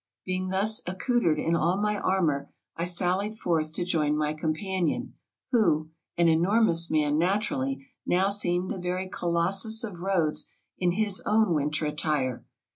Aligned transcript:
Being 0.25 0.49
thus 0.49 0.81
accoutered 0.87 1.37
in 1.37 1.55
all 1.55 1.77
my 1.79 1.95
armor, 1.99 2.49
I 2.75 2.85
sallied 2.85 3.37
forth 3.37 3.71
to 3.73 3.85
join 3.85 4.17
my 4.17 4.33
companion, 4.33 5.13
who, 5.51 5.91
an 6.17 6.27
enormous 6.27 6.89
man 6.89 7.19
naturally, 7.19 7.85
now 8.03 8.29
seemed 8.29 8.71
a 8.71 8.79
very 8.79 9.07
Colossus 9.07 9.83
of 9.83 9.99
Rhodes 10.01 10.47
in 10.79 10.93
his 10.93 11.21
own 11.27 11.53
winter 11.53 11.85
attire. 11.85 12.43